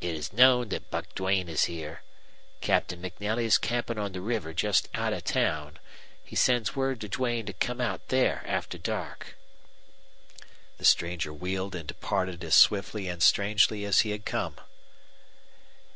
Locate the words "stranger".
10.84-11.32